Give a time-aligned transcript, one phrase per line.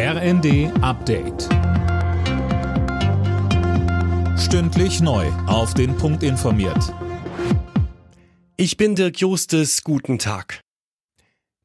[0.00, 1.48] RND Update.
[4.38, 5.26] Stündlich neu.
[5.48, 6.94] Auf den Punkt informiert.
[8.56, 9.82] Ich bin Dirk Justes.
[9.82, 10.60] Guten Tag.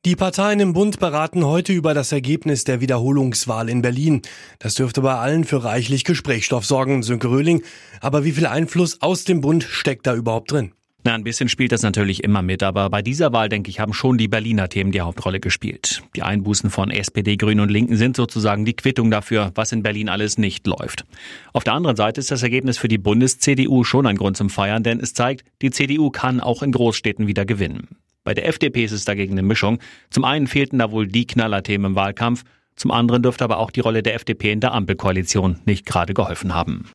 [0.03, 4.23] Die Parteien im Bund beraten heute über das Ergebnis der Wiederholungswahl in Berlin.
[4.57, 7.61] Das dürfte bei allen für reichlich Gesprächsstoff sorgen, Sönke Röhling.
[8.01, 10.73] Aber wie viel Einfluss aus dem Bund steckt da überhaupt drin?
[11.05, 13.91] Na, ein bisschen spielt das natürlich immer mit, aber bei dieser Wahl, denke ich, haben
[13.91, 16.01] schon die Berliner Themen die Hauptrolle gespielt.
[16.15, 20.07] Die Einbußen von SPD, Grünen und Linken sind sozusagen die Quittung dafür, was in Berlin
[20.07, 21.03] alles nicht läuft.
[21.51, 24.83] Auf der anderen Seite ist das Ergebnis für die Bundes-CDU schon ein Grund zum Feiern,
[24.83, 27.97] denn es zeigt, die CDU kann auch in Großstädten wieder gewinnen.
[28.23, 29.79] Bei der FDP ist es dagegen eine Mischung.
[30.09, 32.45] Zum einen fehlten da wohl die Knallerthemen im Wahlkampf,
[32.75, 36.55] zum anderen dürfte aber auch die Rolle der FDP in der Ampelkoalition nicht gerade geholfen
[36.55, 36.89] haben.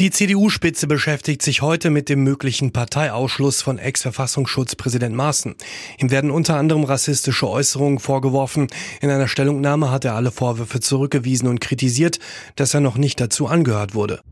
[0.00, 5.56] Die CDU-Spitze beschäftigt sich heute mit dem möglichen Parteiausschluss von Ex-Verfassungsschutzpräsident Maaßen.
[5.98, 8.68] Ihm werden unter anderem rassistische Äußerungen vorgeworfen.
[9.02, 12.18] In einer Stellungnahme hat er alle Vorwürfe zurückgewiesen und kritisiert,
[12.56, 14.22] dass er noch nicht dazu angehört wurde.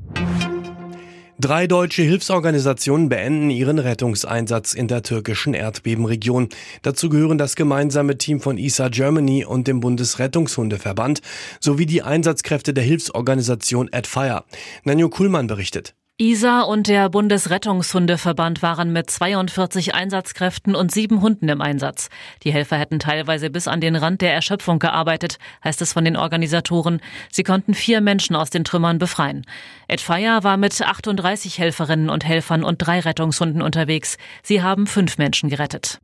[1.41, 6.49] Drei deutsche Hilfsorganisationen beenden ihren Rettungseinsatz in der türkischen Erdbebenregion.
[6.83, 11.23] Dazu gehören das gemeinsame Team von ISA Germany und dem Bundesrettungshundeverband
[11.61, 14.43] sowie die Einsatzkräfte der Hilfsorganisation AdFire.
[14.83, 15.95] Nanjo Kuhlmann berichtet.
[16.21, 22.09] ISA und der Bundesrettungshundeverband waren mit 42 Einsatzkräften und sieben Hunden im Einsatz.
[22.43, 26.17] Die Helfer hätten teilweise bis an den Rand der Erschöpfung gearbeitet, heißt es von den
[26.17, 27.01] Organisatoren.
[27.31, 29.47] Sie konnten vier Menschen aus den Trümmern befreien.
[29.87, 34.19] Ed Fire war mit 38 Helferinnen und Helfern und drei Rettungshunden unterwegs.
[34.43, 36.01] Sie haben fünf Menschen gerettet.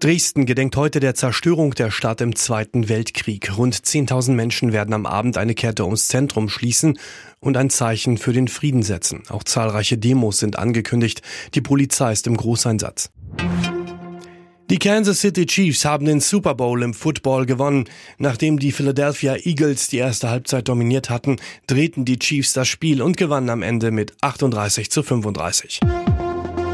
[0.00, 3.58] Dresden gedenkt heute der Zerstörung der Stadt im Zweiten Weltkrieg.
[3.58, 6.98] Rund 10.000 Menschen werden am Abend eine Kette ums Zentrum schließen
[7.38, 9.24] und ein Zeichen für den Frieden setzen.
[9.28, 11.20] Auch zahlreiche Demos sind angekündigt.
[11.54, 13.10] Die Polizei ist im Großeinsatz.
[14.70, 17.84] Die Kansas City Chiefs haben den Super Bowl im Football gewonnen.
[18.16, 23.18] Nachdem die Philadelphia Eagles die erste Halbzeit dominiert hatten, drehten die Chiefs das Spiel und
[23.18, 25.80] gewannen am Ende mit 38 zu 35.